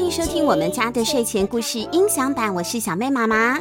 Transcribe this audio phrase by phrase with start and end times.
[0.00, 3.58] 欢迎收听我们家的睡前故事音响版，我是小妹妈妈。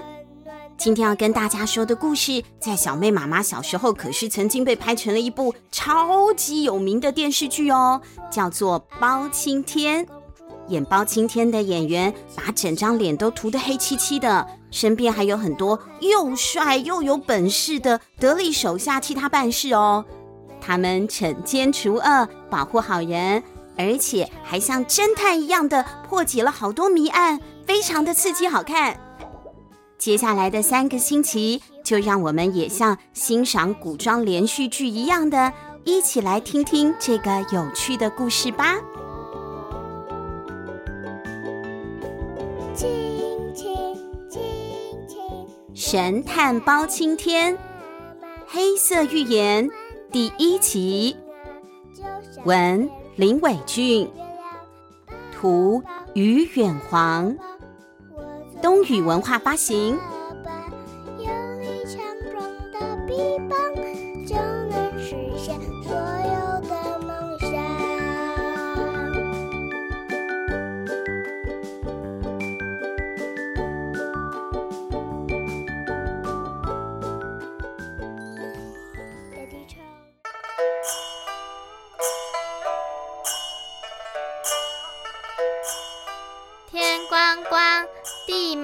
[0.78, 10.06] 今天要跟大家说的故事，在小妹妈妈小时候可是曾经被拍成了一部超级有名的电视剧哦，叫做《包青天》。
[10.70, 20.06] 演包青天的演员把整张脸都涂得黑漆漆的，身边还有很多又帅又有本事的得力手下替他办事哦。
[20.62, 23.44] 他们惩奸除恶，保护好人，
[23.80, 29.00] 而且还像侦探一样的破解了好多谜案，非常的刺激好看。
[29.98, 35.54] 接下来的三个星期，就让我们也像欣赏古装连续剧一样的，
[35.86, 38.76] 一起来听听这个有趣的故事吧。
[45.74, 47.58] 神探包青天，
[48.46, 49.70] 黑色预言
[50.12, 51.16] 第一集，
[52.44, 52.90] 文
[53.20, 54.10] 林伟俊，
[55.34, 57.36] 图于远黄，
[58.62, 60.00] 冬雨文化发行。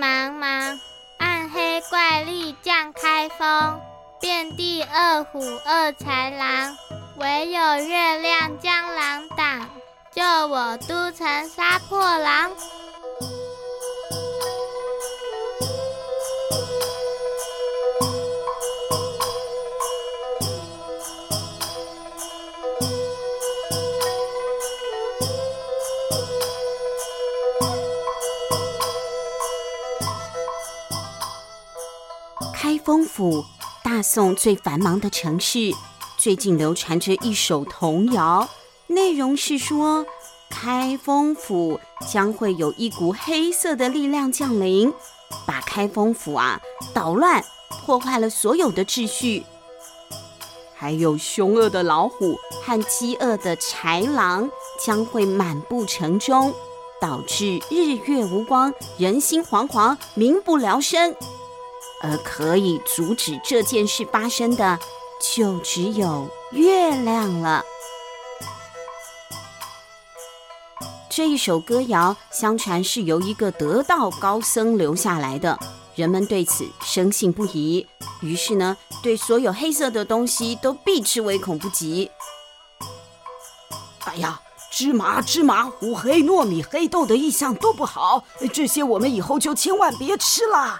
[0.05, 0.79] 茫茫，
[1.17, 3.81] 暗黑怪力将开封，
[4.21, 6.77] 遍地二虎二豺狼，
[7.17, 9.67] 唯有月亮将狼挡，
[10.13, 12.51] 救我都城杀破狼。
[32.65, 33.45] 开封府，
[33.83, 35.71] 大宋最繁忙的城市，
[36.17, 38.49] 最近流传着一首童谣，
[38.87, 40.03] 内容是说，
[40.49, 41.79] 开封府
[42.11, 44.91] 将会有一股黑色的力量降临，
[45.45, 46.59] 把开封府啊
[46.91, 47.45] 捣乱，
[47.85, 49.43] 破坏了所有的秩序，
[50.73, 54.49] 还有凶恶的老虎和饥饿的豺狼
[54.83, 56.51] 将会满布城中，
[56.99, 61.15] 导致日月无光，人心惶惶，民不聊生。
[62.01, 64.79] 而可以阻止这件事发生的，
[65.33, 67.63] 就只有月亮了。
[71.09, 75.57] 这一首歌谣，相传是由一个得道高僧留下来的，
[75.95, 77.87] 人们对此深信不疑。
[78.21, 82.11] 于是呢，对所有黑色的东西都避之唯恐不及。
[84.03, 84.41] 哎呀，
[84.71, 90.77] 芝麻、芝麻糊、黑糯米、黑豆的意象都不好，这些我们以后就千万别吃了。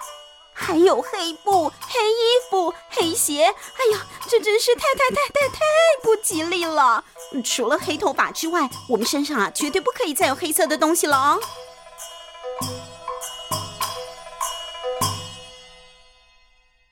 [0.58, 5.60] 还有黑布、黑衣服、黑鞋，哎呀，这真是太太太太太
[6.02, 7.04] 不吉利了！
[7.44, 11.40] 除了黑头发之外，我们身上啊，绝对不可以再有黑色的东西了哦！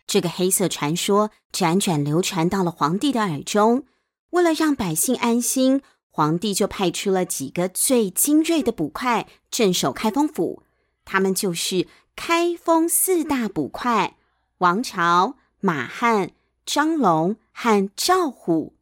[0.07, 3.87] 这个黑色传说辗转流传到了皇帝的耳中。
[4.31, 10.63] 为了让百姓安心，皇帝就派出了几个最精锐的捕快镇守开封府，
[11.07, 11.89] 他们就是。
[12.17, 14.17] 开封四大捕快：
[14.59, 16.31] 王朝、马汉、
[16.65, 18.75] 张龙和赵虎。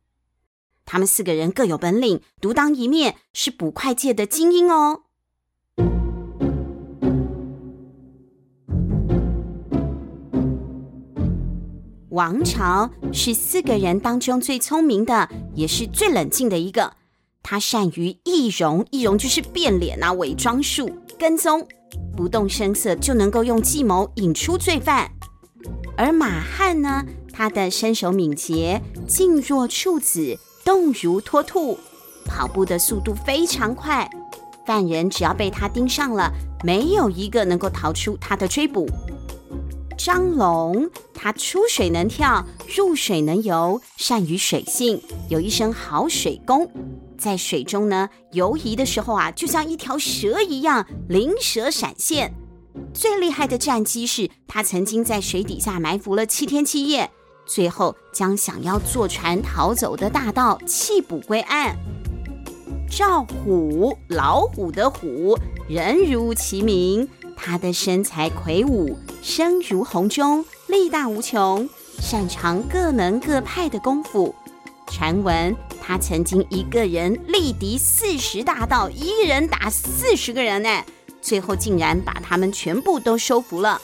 [0.85, 5.03] 他们四个人各有本领，独当一面，是捕快界的精英哦。
[12.11, 16.97] 王朝是四个人当中最聪明的，也是最冷静的一个。
[17.43, 21.67] 他善于易容，易容就是变脸啊，伪装术、跟踪。
[22.17, 25.11] 不动声色就能够用计谋引出罪犯，
[25.97, 31.79] 而马汉呢，他的身手敏捷，静若处子，动如脱兔，
[32.25, 34.09] 跑步的速度非常快，
[34.67, 36.31] 犯人只要被他盯上了，
[36.63, 38.87] 没有一个能够逃出他的追捕。
[40.05, 42.45] 张龙，他出水能跳，
[42.77, 46.69] 入水能游，善于水性，有一身好水功。
[47.17, 52.35] 在水中呢，游移的时候啊，就像一条蛇一样，灵蛇闪现。
[52.93, 57.09] 最厉害的战绩是他曾经在水底下埋伏了七天七夜，
[57.47, 61.77] 最后将想要坐船逃走的大盗缉捕归案。
[62.91, 65.39] 赵虎，老虎的虎，
[65.69, 71.69] 人如其名，他的身材魁梧，声如洪钟，力大无穷，
[72.01, 74.35] 擅长各门各派的功夫。
[74.87, 80.85] 传闻他曾经一个人力敌四十大盗，一人打四十个人呢，
[81.21, 83.81] 最后竟然把他们全部都收服了。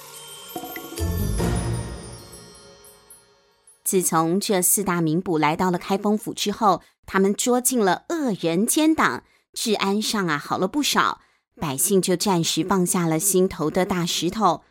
[3.82, 9.24] 自从这四大名捕来到了开封府之后，他们捉尽了恶人奸党，
[9.54, 11.22] 治安上啊好了不少，
[11.58, 14.62] 百姓就暂时放下了心头的大石头，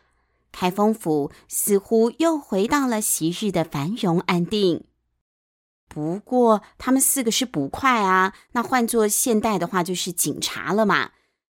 [0.50, 4.84] 开封府似乎又回到了昔日的繁荣安定。
[5.86, 11.10] 不过，他们四个是捕快啊，那换作现代的话，就是警察了嘛。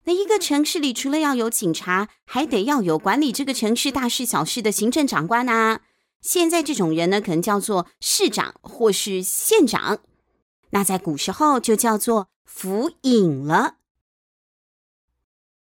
[0.05, 5.81] 那一个城市里，除了要有警察，还得要有管理这个城市大事小事的行政长官啊。
[6.19, 9.99] 现在这种人呢，可能叫做市长或是县长。
[10.71, 13.75] 那在古时候就叫做府尹了。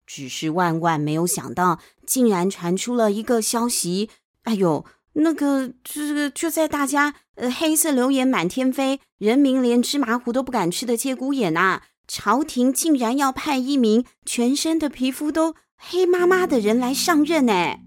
[0.07, 4.09] 只是万万没有想到，竟然传出了一个消息，
[4.44, 4.83] 哎呦！
[5.19, 17.80] 那个，这个就在大家呃黑色流言满天飞，人民连芝麻糊都不敢吃的节骨眼呐，朝廷竟然要派一名全身的皮肤都黑麻麻的人来上任呢。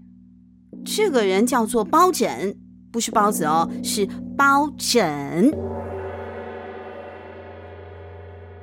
[0.83, 2.53] 这个人叫做包拯，
[2.91, 4.05] 不是包子哦，是
[4.37, 5.90] 包拯。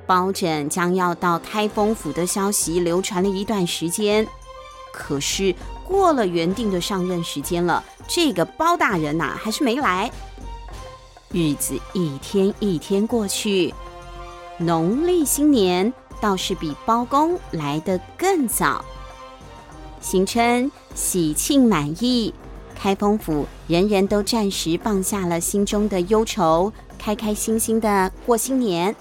[0.09, 4.27] 包拯将要到开封府的消息流传了一段时间，
[4.91, 5.53] 可是
[5.83, 7.83] 过了原定的上任时间了。
[8.07, 10.09] 这个包大人呐、还是没来。
[11.31, 13.71] 日子一天一天过去，
[14.57, 18.83] 农历新年倒是比包公来得更早。
[20.01, 22.33] 新春喜庆满意，
[22.75, 28.95] 开封府人人都暂时放下了心中的忧愁，开开心心的过新年。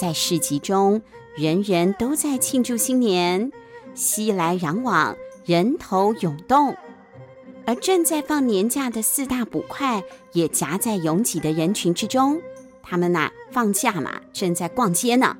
[0.00, 1.02] 在市集中，
[1.36, 3.52] 人人都在庆祝新年，
[3.94, 5.14] 熙来攘往，
[5.44, 6.74] 人头涌动。
[7.66, 10.02] 而正在放年假的四大捕快
[10.32, 12.40] 也夹在拥挤的人群之中，
[12.82, 15.36] 他们呐、放假嘛，正在逛街呢。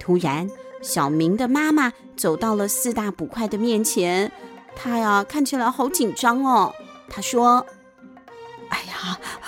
[0.00, 0.48] 突然，
[0.80, 4.32] 小明的妈妈走到了四大捕快的面前，
[4.74, 6.72] 她呀看起来好紧张哦。
[7.10, 7.66] 她说：“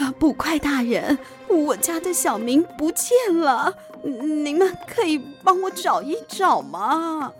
[0.00, 1.19] 呀，捕快大人，
[1.49, 3.08] 我家的小明不见
[3.38, 7.32] 了，你们可以帮我找一找吗？”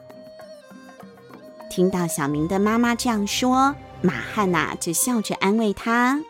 [1.71, 6.21] 听到小明的妈妈这样说，马汉呐、啊、就笑着安慰他：“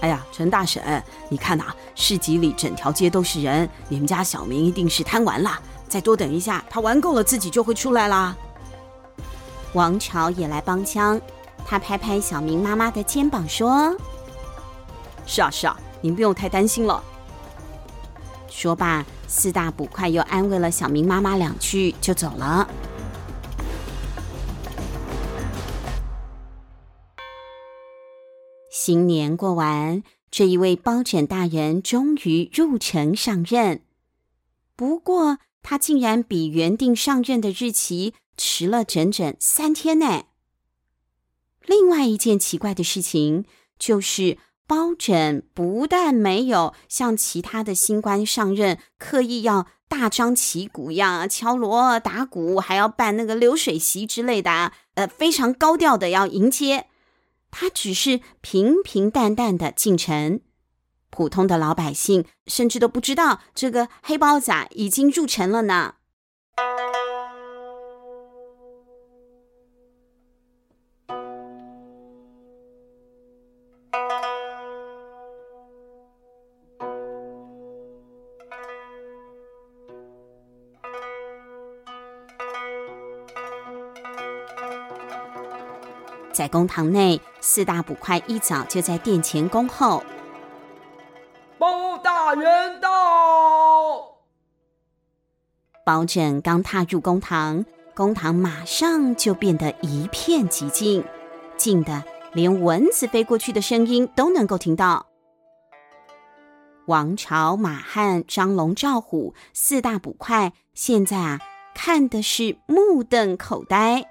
[0.00, 5.60] 哎呀，陈大婶，你看呐、啊，市集里整条街都是人，你们家小明一定是贪玩了。
[5.86, 8.34] 再多等一下，他玩够了，自己就会出来啦。”
[9.74, 11.20] 王朝也来帮腔，
[11.66, 13.94] 他拍拍小明妈妈的肩膀说
[15.26, 17.02] ：“是啊，是啊，您不用太担心了。”
[18.48, 22.68] 说罢，四大捕快又安慰了小明妈妈两句，就走了。
[28.70, 33.82] 新年过完，这一位包拯大人终于入城上任。
[34.74, 40.24] 不过，他竟然比原定上任的日期迟了整整三天呢。
[41.64, 43.44] 另外一件奇怪的事情
[43.78, 44.36] 就是，
[44.66, 56.86] 包拯不但没有像其他的新官上任刻意要大张旗鼓一样敲锣打鼓，还要办那个流水席之类的，呃，非常高调的要迎接。
[57.50, 60.40] 他只是平平淡淡的进城，
[61.10, 65.96] 普通的老百姓甚至都不知道这个黑包子啊已经入城了呢。
[86.42, 90.02] 在公堂内，四大捕快一早就在殿前恭候。
[91.56, 92.88] 包大人到。
[95.86, 101.04] 包拯刚踏入公堂，公堂马上就变得一片寂静，
[101.56, 105.06] 静得连蚊子飞过去的声音都能够听到。
[106.88, 111.38] 王朝、马汉、张龙、赵虎四大捕快现在啊，
[111.72, 114.06] 看的是目瞪口呆，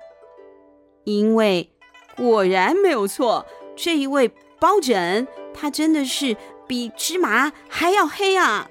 [1.03, 1.70] 因为。
[2.15, 6.37] 果然没有错，这一位包拯，他真的是
[6.67, 8.69] 比芝麻还要黑啊！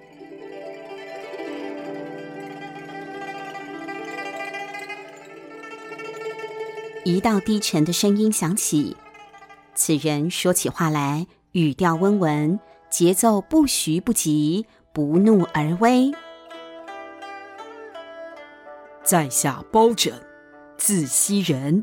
[7.02, 8.96] 一道低沉的声音响起，
[9.74, 16.12] 此人说起话来语调温文，节奏不徐不急，不怒而威。
[19.02, 20.12] 在下包拯，
[20.76, 21.82] 字希仁。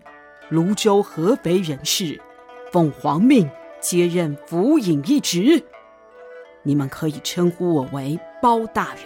[0.49, 2.21] 泸州合肥人士，
[2.71, 3.49] 奉皇命
[3.81, 5.61] 接任府尹一职，
[6.63, 9.03] 你们可以称呼我为包大人。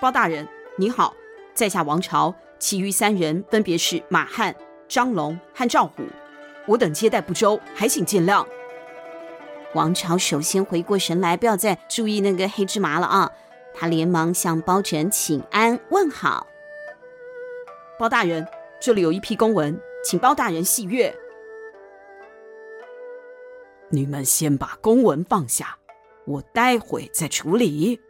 [0.00, 1.14] 包大人，你好，
[1.54, 4.54] 在下王朝，其余三人分别是马汉、
[4.86, 6.04] 张龙和赵虎。
[6.66, 8.46] 我等接待不周，还请见谅。
[9.72, 13.32] 王朝首先回过神来，不要再注意那个黑芝麻了啊！
[13.74, 16.46] 他连忙向包拯请安问好。
[17.98, 18.46] 包大人，
[18.80, 21.14] 这里有一批公文，请包大人细阅。
[23.90, 25.78] 你们先把公文放下，
[26.26, 28.00] 我待会再处理。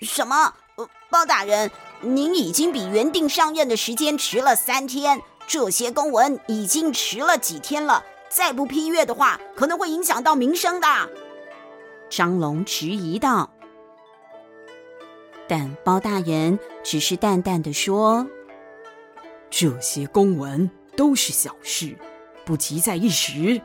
[0.00, 0.54] 什么？
[1.10, 1.70] 包大人，
[2.02, 5.20] 您已经比原定上任的时间迟了三天。
[5.46, 10.86] 这些公文已经迟了几天了，再不批阅的话，可能会影响到民生的。
[12.10, 13.50] 张龙迟疑道。
[15.48, 18.26] 但包大人只是淡淡的说
[19.50, 21.96] ：“这些公文都是小事，
[22.44, 23.60] 不急在一时。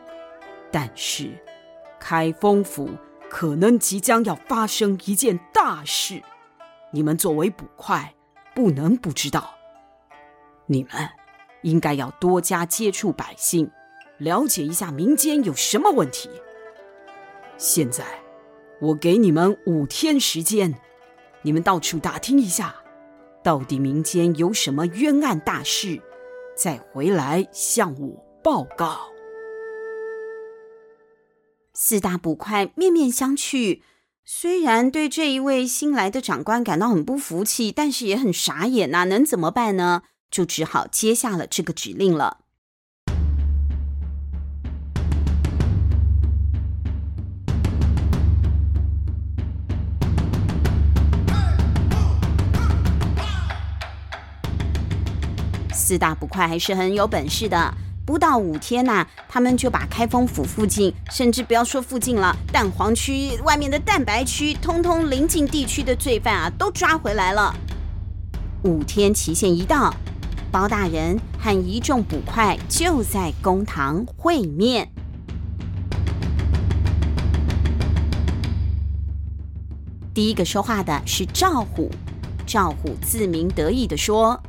[0.72, 1.32] 但是，
[2.00, 2.90] 开封府
[3.30, 6.22] 可能即将要发生一件大事，
[6.92, 8.13] 你们作为捕快，
[8.56, 9.56] 不能不知道。
[10.68, 11.10] 你们。”
[11.63, 13.72] 应该要多加接触百姓，
[14.18, 16.30] 了解一下民间有什么问题。
[17.58, 18.04] 现在，
[18.82, 20.75] 我给你们五天时间，
[21.42, 22.83] 你们到处打听一下，
[23.44, 26.02] 到底民间有什么冤案大事，
[26.56, 29.10] 再回来向我报告。
[31.74, 33.82] 四大捕快面面相觑，
[34.24, 40.04] 虽然对这一位新来的长官感到很不服气，但是也很傻眼呐、能怎么办呢？
[40.32, 42.43] 就只好接下了这个指令了。
[55.94, 57.72] 四大捕快还是很有本事的，
[58.04, 67.56] 不到五天呐、他们就把开封府附近，甚至不要说附近了，蛋黄区外面的蛋白区，通通邻近地区的罪犯啊，都抓回来了。
[68.64, 69.94] 五天期限一到。
[70.52, 74.92] 包大人和一众捕快就在公堂会面。
[80.12, 81.92] 第一个说话的是赵虎，
[82.48, 84.42] 赵虎自鸣得意地说：“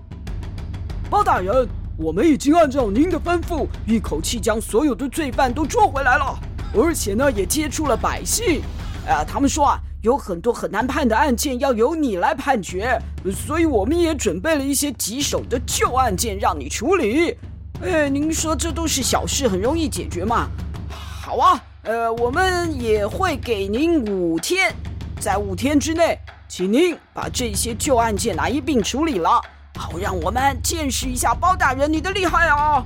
[1.14, 6.36] 包大人，我们已经按照您的吩咐，一口气将所有的罪犯都捉回来了，
[6.74, 8.60] 而且呢，也接触了百姓。
[9.06, 13.00] 啊，他们说啊。”有很多很难判的案件要由你来判决，
[13.32, 17.34] 所以我们也准备了一些棘手的旧案件让你处理。
[17.80, 20.46] 哎，您说这都是小事，很容易解决嘛？
[20.90, 24.74] 好啊，呃，我们也会给您五天，
[25.20, 26.18] 在五天之内，
[26.48, 29.40] 请您把这些旧案件拿一并处理了，
[29.76, 32.84] 好让我们见识一下包大人你的厉害啊！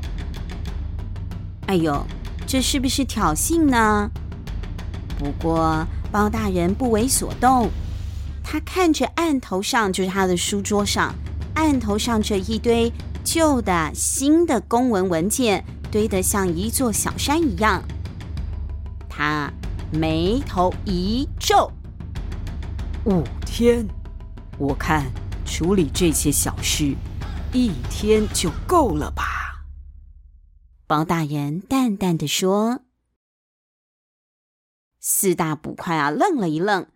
[1.67, 2.07] 哎呦，
[2.47, 4.11] 这是不是挑衅呢？
[5.19, 5.87] 不过。
[6.11, 7.69] 包大人不为所动，
[8.43, 11.15] 他看着案头上，就是他的书桌上，
[11.53, 12.91] 案头上这一堆
[13.23, 17.83] 旧的、新的公文文件，堆得像一座小山一样。
[19.07, 19.53] 他
[19.93, 21.71] 眉头一皱
[23.05, 23.87] ：“五天，
[24.57, 25.05] 我看
[25.49, 26.95] 处理这些小事，
[27.53, 29.65] 一天就够了吧？”
[30.87, 32.81] 包大人淡淡的说。
[35.01, 36.87] 四大捕快啊，愣了一愣，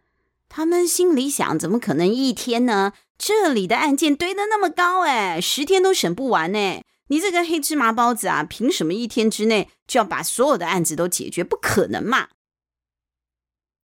[0.49, 2.93] 他们心里想：怎么可能一天呢？
[3.17, 6.83] 这里的案件堆得那么高，哎，十天都审不完呢。
[7.07, 11.43] 你这个黑芝麻包子啊，凭什么一天之内就要把所有的案子都解决？
[11.43, 12.29] 不可能嘛！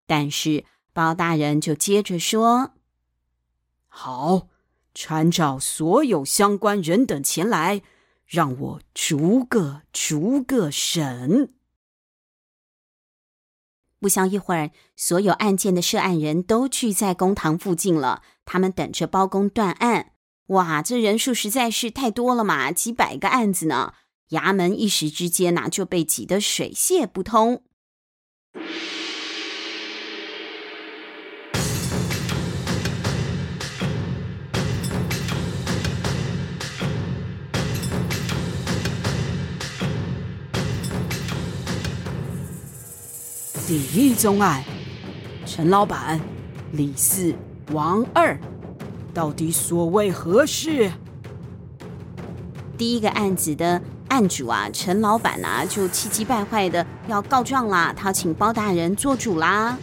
[0.06, 2.72] 但是包大人就接着说
[3.86, 4.48] ：“好，
[5.00, 7.82] 传召所有相关人等前来，
[8.26, 11.54] 让我逐个逐个审。”
[14.00, 18.24] 不消一会儿，所有案件的涉案人都聚在公堂附近了。
[18.44, 20.14] 他们等着包公断案。
[20.46, 23.94] 哇，这人数实在是太多了嘛，几百个案子呢！
[24.30, 27.62] 衙门一时之间呐，就被挤得水泄不通。
[43.68, 44.64] 第一宗案，
[45.44, 46.18] 陈老板、
[46.72, 47.34] 李四、
[47.72, 48.40] 王二，
[49.12, 50.90] 到底所为何事？
[52.78, 59.76] 第一个案子的案主啊，陈老板啊，就气急败坏的要告状啦，他请包大人做主啦。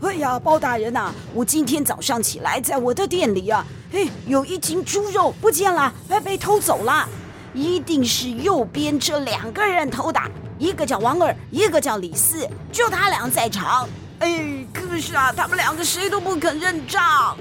[0.00, 7.06] 哎呀，包大人呐、啊，我今天早上起来，在我的店里啊，嘿，有一斤猪肉不见了，哎，被偷走了，
[7.52, 10.18] 一定是右边这两个人偷的。
[10.64, 13.86] 一个叫王二，一个叫李四，就他俩在场。
[14.20, 17.36] 哎，可是啊，他们两个谁都不肯认账。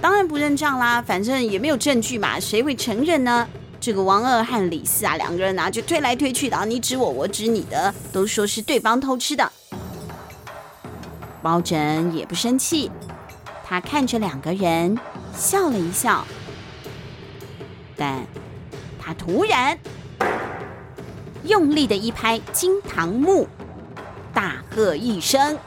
[0.00, 3.46] 当然不认账啦，反正也没有证据嘛，谁会承认呢？
[3.78, 9.52] 这个王二和李四啊，两个人啊就推来推去的，你指我，我指你的，都说是对方偷吃的。
[11.42, 12.90] 包拯也不生气，
[13.62, 14.98] 他看着两个人
[15.36, 16.26] 笑了一笑，
[17.94, 18.24] 但
[18.98, 19.78] 他突然
[21.46, 23.46] 用力的一拍金堂木，
[24.34, 25.58] 大喝一声：“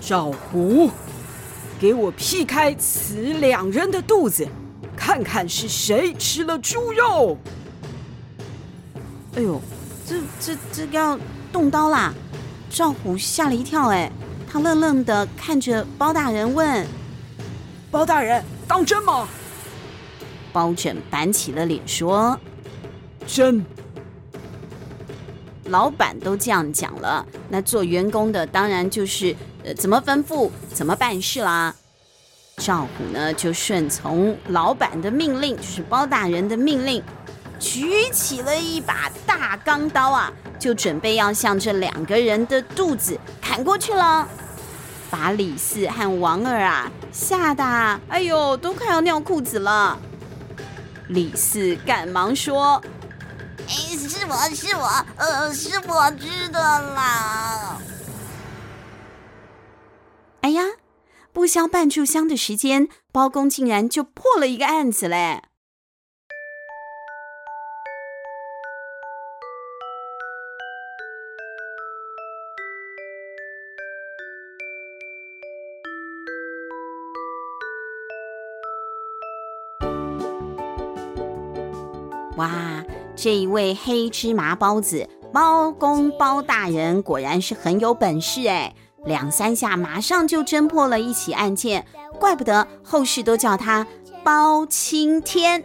[0.00, 0.90] 赵虎！”
[1.80, 4.46] 给我劈开此两人的肚子，
[4.96, 7.36] 看看是谁吃了猪肉！
[9.34, 9.60] 哎呦，
[10.06, 11.18] 这这这要
[11.52, 12.14] 动刀啦！
[12.70, 14.10] 赵虎吓了一跳，哎，
[14.48, 16.86] 他愣愣的看着包大人问
[17.90, 19.28] ：“包大人，当真吗？”
[20.52, 22.38] 包拯板起了脸说
[23.26, 23.64] ：“真。”
[25.72, 29.34] 老板都这样讲了，那做员工的当然就是。
[29.64, 31.72] 呃，怎么吩咐怎么办事啦？
[32.56, 37.00] 赵虎呢就顺从老板的命令，就是包大人的命令，
[37.60, 44.26] 举起了一把大钢刀啊，就准备要向这两个人的肚子砍过去了，
[45.08, 47.62] 把李四和王二啊吓得，
[48.08, 49.96] 哎呦，都快要尿裤子了。
[51.06, 52.82] 李四赶忙说
[53.68, 57.78] ：“哎，是我是我，呃，是我吃的啦。”
[60.42, 60.62] 哎呀，
[61.32, 65.42] 不消半炷香的时间，包公竟然就破了一个案子嘞！
[82.36, 82.50] 哇，
[83.14, 88.74] 这一位黑芝麻包子，包公包大人果然是很有本事哎！
[89.04, 91.84] 两三下，马上就侦破了一起案件，
[92.18, 93.86] 怪不得后世都叫他
[94.24, 95.62] 包青天。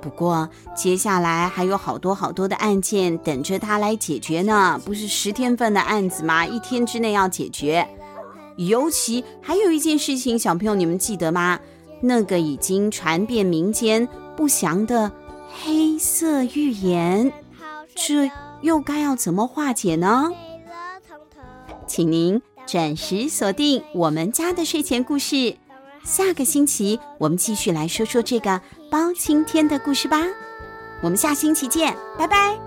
[0.00, 6.46] 不过接下来还有好多好多的案件等着他来解决呢，不是十天份的案子吗？
[6.46, 7.88] 一天之内要解决。
[8.56, 11.58] 尤其还有一件事情，小朋友你们记得吗？
[12.00, 15.10] 那个已经传遍民间不祥的
[15.98, 17.32] 色预言，
[17.94, 18.30] 这
[18.62, 20.30] 又该要怎么化解呢？
[21.86, 25.56] 请您准时锁定我们家的睡前故事，
[26.04, 30.22] 下个星期我们继续来说说这个包青天的故事吧。
[31.00, 32.58] 我们下星期见，拜拜。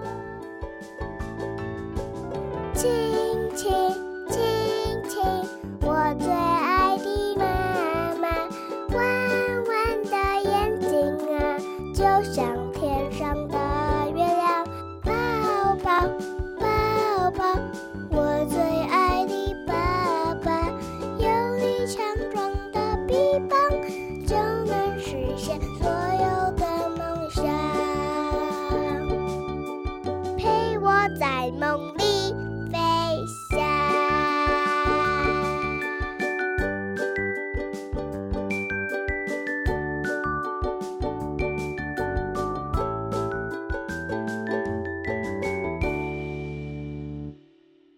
[2.74, 2.89] 亲
[3.56, 3.72] 亲，